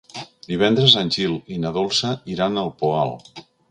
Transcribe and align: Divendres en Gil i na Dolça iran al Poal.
Divendres 0.51 0.95
en 1.03 1.13
Gil 1.17 1.37
i 1.57 1.59
na 1.67 1.75
Dolça 1.79 2.17
iran 2.39 2.63
al 2.67 2.77
Poal. 2.85 3.19